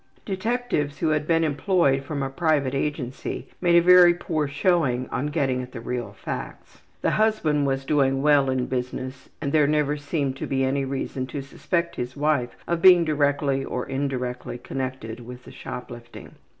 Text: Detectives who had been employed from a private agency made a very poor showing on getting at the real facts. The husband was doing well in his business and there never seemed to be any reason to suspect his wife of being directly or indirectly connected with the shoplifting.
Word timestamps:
Detectives 0.25 0.97
who 0.97 1.09
had 1.09 1.27
been 1.27 1.43
employed 1.43 2.03
from 2.03 2.23
a 2.23 2.29
private 2.31 2.73
agency 2.73 3.47
made 3.61 3.75
a 3.75 3.83
very 3.83 4.15
poor 4.15 4.47
showing 4.47 5.07
on 5.09 5.27
getting 5.27 5.61
at 5.61 5.73
the 5.73 5.79
real 5.79 6.13
facts. 6.13 6.81
The 7.03 7.11
husband 7.21 7.67
was 7.67 7.85
doing 7.85 8.23
well 8.23 8.49
in 8.49 8.57
his 8.57 8.67
business 8.67 9.29
and 9.41 9.51
there 9.51 9.67
never 9.67 9.97
seemed 9.97 10.37
to 10.37 10.47
be 10.47 10.63
any 10.63 10.85
reason 10.85 11.27
to 11.27 11.43
suspect 11.43 11.97
his 11.97 12.17
wife 12.17 12.55
of 12.67 12.81
being 12.81 13.05
directly 13.05 13.63
or 13.63 13.85
indirectly 13.85 14.57
connected 14.57 15.19
with 15.23 15.43
the 15.43 15.51
shoplifting. 15.51 16.33